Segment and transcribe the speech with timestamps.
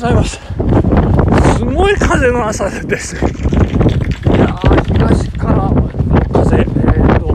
[0.00, 0.40] ざいます。
[1.58, 3.16] すごい風の朝です。
[3.16, 5.70] いやー、東から
[6.32, 7.34] 風、えーと、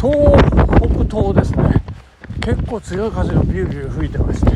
[0.00, 0.16] 東
[1.06, 1.82] 北東ですね。
[2.40, 4.50] 結構強い風がビュービュー吹いてまして、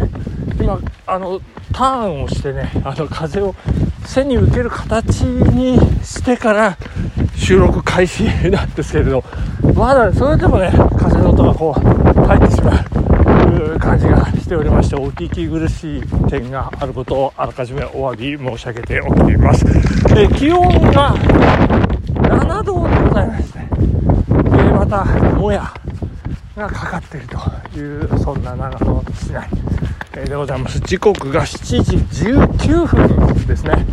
[0.61, 1.41] 今、あの、
[1.73, 3.55] ターンをしてね、あの、風を
[4.05, 6.77] 背に受ける形にしてから
[7.37, 9.23] 収録開始なんですけれど、
[9.77, 11.81] まだそれでもね、風の音がこう、
[12.27, 19.65] 入ってしまう感じがしておりまして、お聞き苦しい点があることをあらかじめお詫び申し上げておきます。
[20.17, 25.05] え気温が7度でございまして、でまた、
[25.37, 25.73] もや
[26.57, 29.49] がかかっているという、そんな長野市内。
[30.17, 31.97] えでございます時刻が7時
[32.33, 33.87] 19分ですね、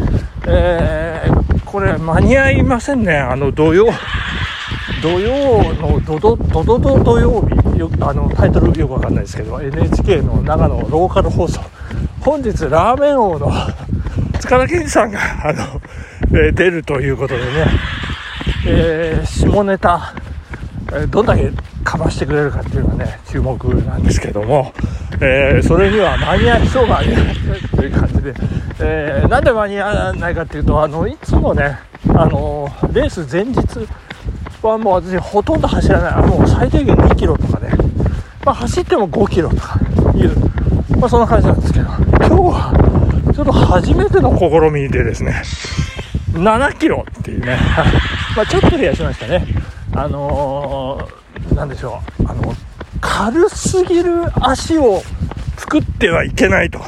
[0.47, 3.89] えーこれ間に合いませんねあの土曜
[5.03, 7.66] 土曜のドドドドド土曜日
[8.01, 11.61] あのタイトルよくわかんないですけど NHK の長野ローカル放送。
[12.21, 13.51] 本日ラーメン王の
[14.39, 15.63] 塚田健二さんがあの、
[16.31, 17.47] えー出るということでね、
[18.65, 20.13] えー下ネタ
[20.91, 21.51] えーどんだけ
[21.83, 24.73] かましてくれるかっていうのはね注目なんですけども、
[25.21, 27.05] えそれには間に合いそうがない
[27.75, 28.33] という感じで、
[28.81, 31.77] えーなんで間に合わないかっていうとあのいつもね
[32.09, 33.57] あのレース前日
[34.61, 36.27] はもう私ほとんど走らない。
[36.27, 37.69] もう最低限2キロとかね、
[38.45, 39.79] まあ、走っても5キロとか
[40.15, 40.35] いう、
[40.97, 41.85] まあ、そんな感じなんですけど。
[41.85, 45.43] 今日はちょっと初めての試みでですね。
[46.33, 47.57] 7キロっていうね、
[48.35, 49.45] まちょっとでやしましたね。
[49.93, 52.55] あのー、なんでしょう、あの、
[53.01, 55.01] 軽すぎる足を
[55.57, 56.79] 作ってはいけないと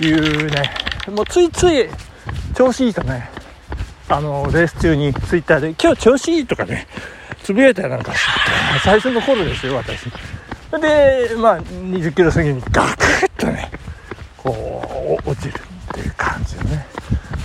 [0.00, 0.70] いうね、
[1.14, 1.86] もうついつい
[2.54, 3.30] 調子いいとね、
[4.08, 6.86] あの、レース中にツイッターで、今日調子いいとかね、
[7.42, 8.30] つぶやいたりなんかして、
[8.84, 10.04] 最初の頃ですよ、私。
[10.80, 13.70] で、まあ、20キロ過ぎにガクッとね、
[14.36, 15.54] こう、落ちる
[15.90, 16.86] っていう感じのね。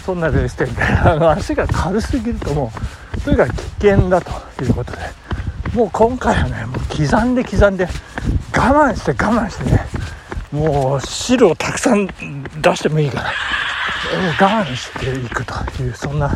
[0.06, 2.72] そんなレース展で あの足が軽すぎるとも
[3.16, 4.32] うとにかく危険だと
[4.62, 4.98] いうことで
[5.74, 7.88] もう今回はねもう刻んで刻んで
[8.56, 9.88] 我慢して我慢してね
[10.52, 13.32] もう汁をたくさん出してもいいから
[14.40, 16.36] 我慢していくというそんな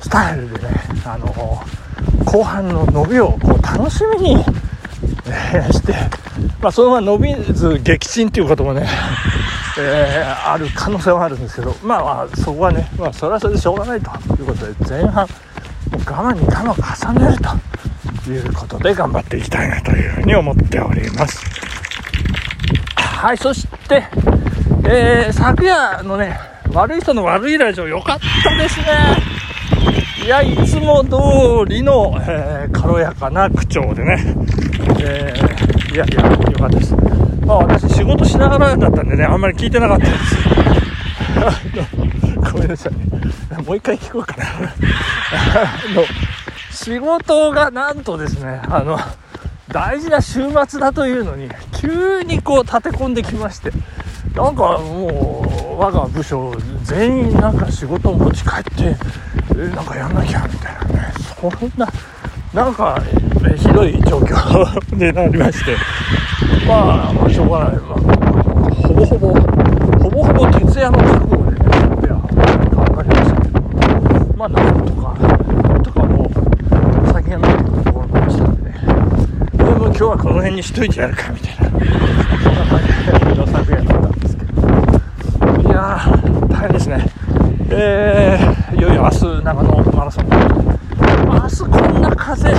[0.00, 0.70] スタイルでね
[1.04, 1.62] あの
[2.24, 4.44] 後半の伸びをこう楽しみに、
[5.26, 5.94] えして、
[6.60, 8.86] まあ、そのまま伸びず撃沈ということもね
[9.78, 15.26] えーある可能性はあるんですけど、まあ、まあそこはね、まあ、それはそれでしょうがないということで前半
[15.90, 17.38] もう我慢に我慢を重ねる
[18.24, 21.44] ということで頑張っていきたいなというふうに思っております。
[22.96, 24.04] はいそして、
[24.84, 26.38] えー昨夜のね
[26.72, 28.86] 悪い人の悪いラジオ良かったですね。
[30.24, 34.34] いやいつも通りの、えー軽やかな口調でね、
[35.00, 36.94] えーいやいや良かったです。
[37.44, 40.36] まあ私仕事しながらだったんでねあんまり聞いてなかったです。
[42.52, 43.62] ごめんなさい。
[43.62, 44.44] もう一回聞こうかな。
[44.54, 46.04] あの
[46.70, 48.98] 仕事がなんとですねあの
[49.68, 53.72] 大事な週末だというのに急にこう立て込んできまして。
[54.34, 55.49] なんかもう
[55.80, 56.52] 我が部署
[56.84, 58.94] 全員なんか仕事を持ち帰って
[59.56, 61.12] えなんかやんなきゃみたいなね。
[61.40, 61.88] そんな
[62.52, 63.02] なんか
[63.50, 65.74] えひどい状況 になりまして。
[66.68, 67.98] まあ、まあ、しょうがない、まあ、
[68.88, 71.66] ほぼほぼほぼほぼ徹夜の覚悟でね
[72.02, 72.20] いや
[72.70, 73.60] 頑張りましたけど。
[74.36, 75.14] まあなんとか
[75.66, 76.30] なんとかも
[77.08, 78.74] う先が見えてくるところになりましたんでね。
[79.56, 81.70] でも今日はこの辺にしといてやるかみたいな。
[81.70, 84.29] そんな感じの昨夜だったんです。
[86.60, 87.06] 大変ですね。
[87.70, 90.28] えー、いよいよ明日長野マラソン。
[90.28, 91.66] 明日こ
[91.98, 92.50] んな風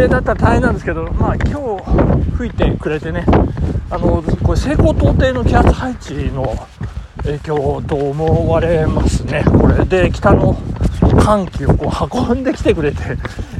[0.00, 3.24] えだったら大変なんですけど、まあ今日吹いてくれてね、
[3.90, 6.54] あのこれ西高東低の気圧配置の
[7.24, 10.56] 影響と思われますね、これで北の
[11.20, 12.98] 寒気をこう運んできてくれて、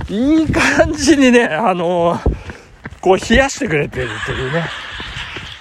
[0.09, 2.17] いい感じにね、あの
[3.01, 4.67] こう冷やしてくれてるというね、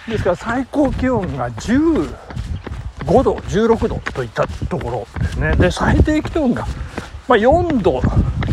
[0.07, 2.26] ですから最高気温が10
[3.07, 5.55] 5度、16度といったところですね。
[5.55, 6.67] で、最低気温が、
[7.27, 8.01] まあ、4度。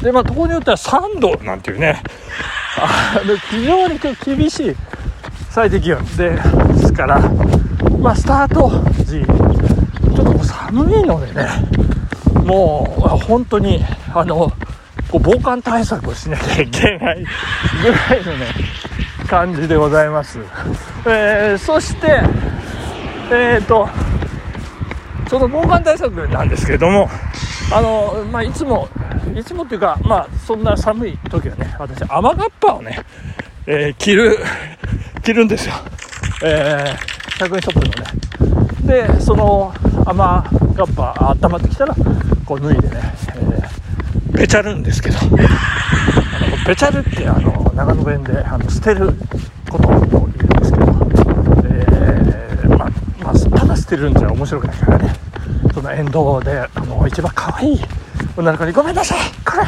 [0.00, 2.02] で、まあ、ところによっては3度なんていうね、
[2.78, 4.76] あの非常に厳しい
[5.50, 6.42] 最低気温でで
[6.86, 7.20] すから、
[7.98, 8.70] まあ、スタート
[9.04, 11.48] 時、ちょっともう寒いのでね、
[12.44, 14.52] もう本当に、あの、
[15.10, 17.24] こう防寒対策をしなきゃいけない
[17.82, 18.46] ぐらいのね、
[19.26, 20.38] 感じでございます。
[21.06, 22.20] えーそして、
[23.30, 23.88] えっ、と、
[25.34, 27.10] その防寒対策なんですけれども、
[27.72, 28.88] あの、まあ、いつも、
[29.34, 33.00] いつもっていうか、まあ、そんな寒い時はね、私、雨がっぱをね、
[33.66, 34.38] えー着る、
[35.24, 35.74] 着るんですよ。
[36.44, 39.74] えー100円ショップのね、でその
[40.06, 41.96] 雨がっぱ温まってきたら
[42.46, 43.00] こう脱いでね、
[43.34, 45.18] えー、べちゃるんですけど。
[45.18, 45.36] あの
[46.64, 49.12] べちゃるってあの長野弁であの捨てる
[49.68, 50.86] ことを言うんですけど、
[51.64, 55.23] えー、まあ、まあ、ただ捨てるんじゃ面白くないからね。
[55.84, 57.80] の沿道であの一番可愛い
[58.36, 59.62] 女の子に「ごめんなさいこれ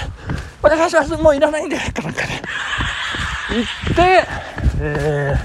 [0.63, 2.43] お願いしますもういらないんで」かなんかね
[3.51, 4.25] 言って、
[4.81, 5.37] え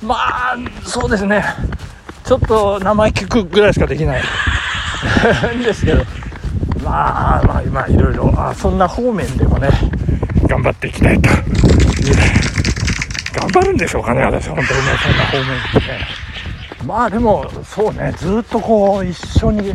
[0.00, 1.44] ー、まあそうですね
[2.24, 4.22] ちょっと名前聞くぐらいしかできない
[5.56, 6.04] んですけど
[6.82, 9.68] まあまあ今いろいろあそんな方面でもね
[10.48, 11.36] 頑張っていきたいという
[13.34, 16.23] 頑張るんでしょうかね私本当にねそんな方面でね
[16.86, 19.70] まあでもそうねずっとこう一緒に、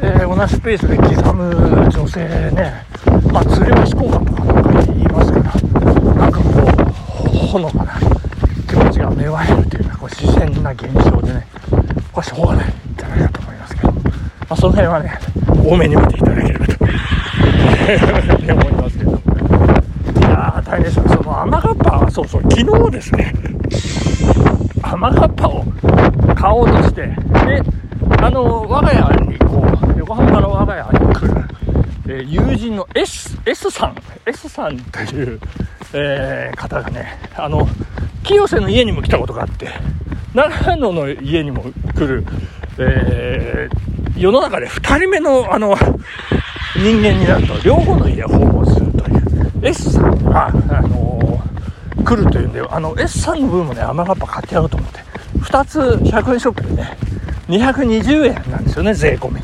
[0.00, 1.54] えー、同じペースで刻む
[1.90, 2.86] 女性ね
[3.30, 5.44] まあ釣りは飛行かとかなんか言いますから
[6.14, 6.48] なんかこ
[7.26, 7.98] うほのかな
[8.66, 11.46] 気持ちが芽生えるというかこう自然な現象でね
[12.12, 14.00] これしょうがないんじゃないかと思いますけど、ま
[14.48, 15.18] あ、その辺はね
[15.68, 16.74] 多めに見ていただければと
[18.54, 19.14] 思いますけど、い
[20.22, 21.08] やー大変でした。
[21.08, 23.32] その雨がっぱそうそう昨日ですね。
[24.82, 25.64] 雨がっぱを
[26.44, 27.14] 買おうとしてで
[28.18, 29.64] あの我が家にこ
[29.96, 31.44] う横浜から我が家に来る、
[32.06, 33.96] えー、友人の S, S さん
[34.26, 35.40] S さんという、
[35.94, 37.66] えー、方がねあの
[38.22, 39.70] 清瀬の家にも来たことがあって
[40.34, 41.64] 長野の家にも
[41.94, 42.26] 来る、
[42.78, 45.74] えー、世の中で2人目のあの
[46.76, 50.52] 人間になると両方の家を訪問するという S さんが、あ
[50.82, 54.93] のー、来るというんであの S さんの分もね甘がっぱ買ってやろうと思って。
[55.44, 56.96] 2つ100円ショップでね
[57.48, 59.40] 220円なんですよね税込み。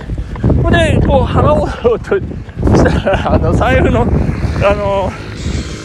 [0.70, 1.64] ででこう払お
[1.94, 5.10] うとしたらあの財布のあの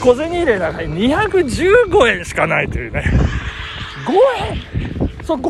[0.02, 3.04] 小銭入れの中に215円しかないというね。
[4.06, 4.14] 5
[4.52, 4.76] 円。
[5.24, 5.50] そう5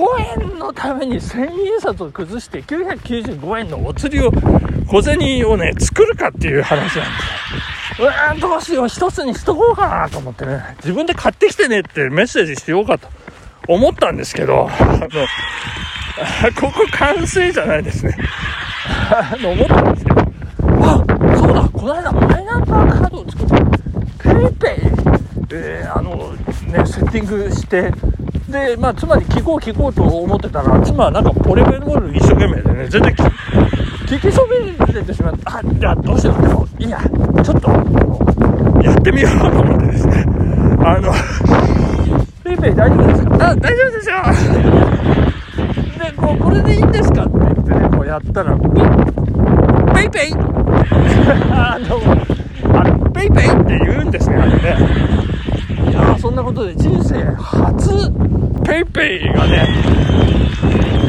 [0.54, 4.32] 円のために1000円札を崩して995円のお釣りを
[4.88, 7.04] 小銭をね作るかっていう話なんですよ。
[8.00, 10.76] うわーどうしよう一つにしとこうかなと思ってね。
[10.78, 13.10] 自分で買ってきてねってメッセージしようかと
[13.68, 15.10] 思ったんですけどあの
[16.60, 18.18] ここ完成じゃないですね
[19.12, 20.22] あの思ったんですけど
[20.82, 21.06] あ
[21.38, 23.56] そうだこの間マイナンバーカードを作って
[24.30, 25.16] PayPay
[25.52, 27.92] えー、あのねセッティングして
[28.50, 36.42] で、まあ、妻に聞こう聞こうと思ってたら、妻はなんかポレベルボール一生懸命でね、全然聞きそびれてしまって、あ、じゃあどうしよう。
[36.42, 37.02] でも、いや、
[37.44, 37.70] ちょっと、
[38.82, 40.26] やってみようと思ってですね、
[40.86, 41.12] あの、
[42.44, 44.16] PayPay 大丈夫ですか、大丈夫ですよ
[46.00, 48.58] で、こう、これでいいんですかって言ってね、こうやったら、
[49.94, 50.34] PayPay。
[51.52, 52.00] あの、
[52.74, 55.16] あ、 PayPay って言うんですね、あれね。
[55.90, 57.90] いやそんなことで人生初
[58.64, 59.66] PayPay がね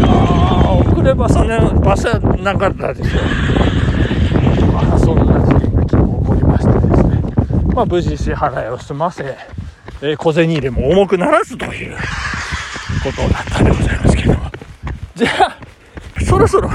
[0.02, 2.08] あ遅ればせながら
[2.42, 3.22] なかったですよ。
[4.72, 7.22] まあそんな事件が昨日起こりましてですね。
[7.74, 9.36] まあ無事支払いを済ませ、
[10.02, 11.96] えー、小銭入れも重くならずという
[13.02, 14.50] ことだったんでございますけれども
[15.14, 15.58] じゃあ
[16.24, 16.68] そろそろ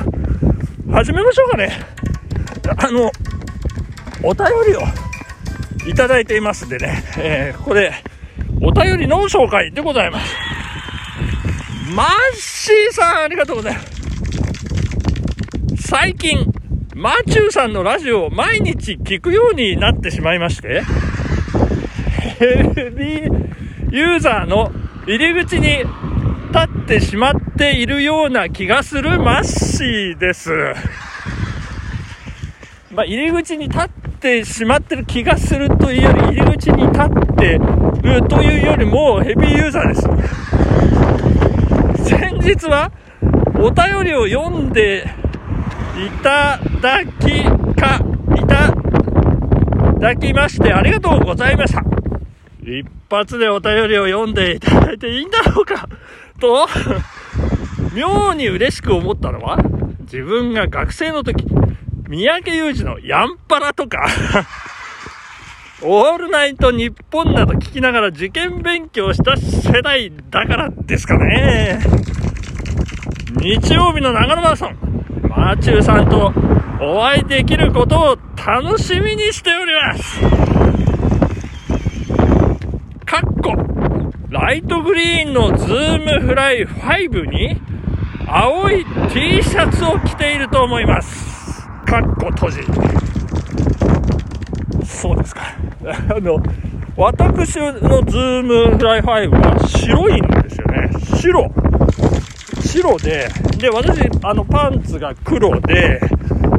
[0.91, 1.79] 始めましょうかね
[2.77, 3.11] あの
[4.23, 4.81] お便りを
[5.89, 7.93] いただいていますんでね、えー、ここで
[8.61, 10.35] お便りの紹介でございます。
[11.95, 13.87] マッシーさん、ありがとうございます。
[15.89, 16.45] 最近、
[16.95, 20.83] マチューさんのラジオを毎日聞くようになってしまいまして、
[22.41, 24.71] ヘビーユーザーの
[25.05, 25.85] 入り口に立
[26.83, 30.49] ってしまっているような気がするマッシーです。
[32.91, 37.59] まあ、入り口に立ってしまってる気がするというより、入り口に立って
[38.01, 39.95] るというよりもヘビーユーザーで
[42.03, 42.09] す。
[42.09, 42.91] 先日は
[43.53, 45.05] お便りを読んで
[45.95, 47.43] いただき
[47.79, 48.03] か、
[48.35, 48.73] いた
[49.99, 51.90] だきましてありがとうございました。
[52.79, 55.87] 一発でお便りを読んでいただいていいんだろうか
[56.39, 56.67] と、
[57.93, 59.57] 妙に嬉しく思ったのは、
[60.01, 61.45] 自分が学生の時、
[62.07, 64.05] 三宅裕二のヤンパラとか
[65.83, 71.79] オールナイトニッポンなど聞きながら受験勉強した世代だからですかね。
[73.37, 74.77] 日曜日の長野マラソン、
[75.27, 76.31] マーチューさんと
[76.81, 80.19] お会いできることを楽しみにしております。
[83.05, 87.61] かっこ、ライトグリーンのズームフライ5に
[88.25, 91.67] 青い T シャツを着ていると思います。
[91.85, 92.59] かっこ閉じ。
[94.85, 95.41] そうですか。
[95.83, 96.41] あの、
[96.95, 97.73] 私の
[98.03, 100.89] ズームフライ5は白いんですよね。
[101.17, 101.51] 白。
[102.61, 105.99] 白で、で、私、あの、パンツが黒で、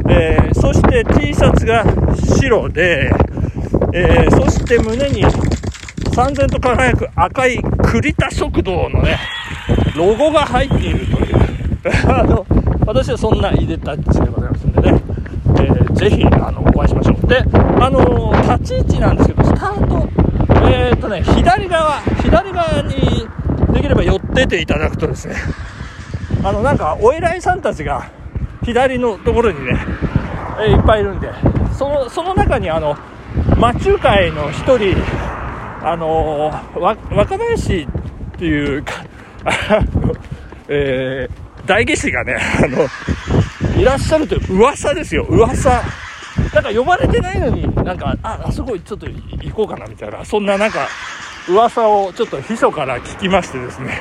[0.09, 1.83] えー、そして T シャツが
[2.37, 3.11] 白で、
[3.93, 5.23] えー、そして胸に
[6.13, 9.17] 燦然と輝く赤い栗田食堂のね、
[9.95, 11.35] ロゴが入っているという、
[12.07, 12.45] あの、
[12.85, 15.01] 私はそんないでたちでございますんでね、
[15.57, 17.27] えー、ぜひ、あの、お会いしましょう。
[17.27, 17.43] で、
[17.81, 20.07] あの立ち位置なんですけど、スタート、
[20.69, 23.27] えー、っとね、左側、左側に
[23.73, 25.35] できれば寄ってていただくとですね、
[26.43, 28.05] あの、なんか、お偉いさんたちが、
[28.63, 29.79] 左のところにね、
[30.63, 31.29] えいっぱいいるんで、
[31.71, 32.95] その、その中にあの、
[33.57, 34.95] マチュ会の一人、
[35.83, 37.87] あの、若林っ
[38.37, 39.03] ていう か、
[40.69, 42.87] えー、大下士がね、あの、
[43.77, 45.83] いらっしゃるという噂ですよ、噂。
[46.53, 50.87] なんか呼ばれてないのに、なんか、あ、あそこちょっと行こうかなみたいな、そんななんか、
[51.49, 53.99] 噂をちょっと秘書から聞きましてですね、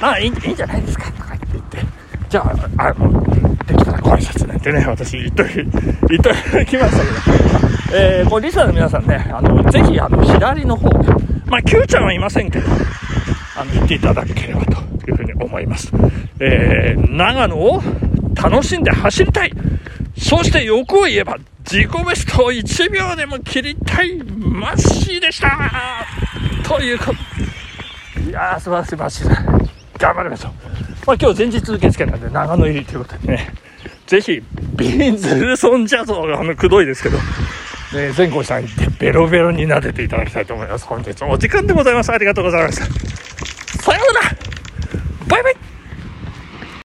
[0.00, 1.78] まあいいいいんじゃないですかとか言って、
[2.28, 2.40] じゃ
[2.76, 3.22] あ、あの、
[3.64, 6.30] できたらご挨拶なんてね、私言っとき、言っと
[6.66, 11.10] きましたけど、えー、これリスナーの皆さんね、あの、ぜひ、あの、左の方で、
[11.46, 12.66] まあ、Q ちゃんはいませんけど、
[13.56, 14.72] あの、行っていただければと
[15.08, 15.92] いうふうに思います。
[16.40, 17.80] えー、長野を
[18.34, 19.52] 楽しんで走りたい。
[20.18, 26.06] そして欲を言えば、自己ベストを1秒でも切りたいマッシーでした
[26.64, 27.12] ということ。
[28.22, 29.42] いやー、素晴らしいマッシーだ。
[29.98, 30.52] 頑張りましょう。
[31.06, 33.54] まあ今日前日受付なんで長野入りということでね、
[34.06, 34.42] ぜひ、
[34.76, 37.18] ビーンズルソンジャズをあの、くどいですけど、
[37.94, 40.86] ね、前後さんにベロベロに撫でていただきたいと思います。
[40.86, 42.10] 本日もお時間でございます。
[42.10, 43.25] ありがとうございました。